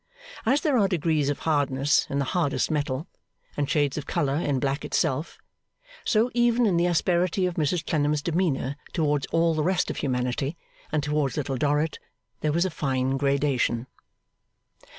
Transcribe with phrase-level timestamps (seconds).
[0.47, 3.05] As there are degrees of hardness in the hardest metal,
[3.55, 5.37] and shades of colour in black itself,
[6.03, 10.57] so, even in the asperity of Mrs Clennam's demeanour towards all the rest of humanity
[10.91, 11.99] and towards Little Dorrit,
[12.39, 13.85] there was a fine gradation.